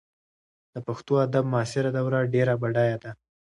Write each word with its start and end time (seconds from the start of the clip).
د 0.73 0.75
پښتو 0.87 1.13
ادب 1.25 1.45
معاصره 1.53 1.89
دوره 1.97 2.19
ډېره 2.33 2.53
بډایه 2.61 2.97
ده. 3.03 3.11